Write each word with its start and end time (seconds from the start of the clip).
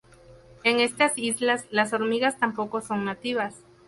En 0.63 0.79
estas 0.79 1.13
islas 1.19 1.65
las 1.69 1.93
hormigas 1.93 2.39
tampoco 2.39 2.81
son 2.81 3.05
nativas. 3.05 3.53